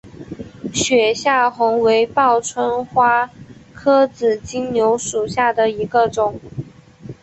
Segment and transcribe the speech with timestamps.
[0.73, 3.29] 雪下红为报春花
[3.75, 6.39] 科紫金牛属下的一个种。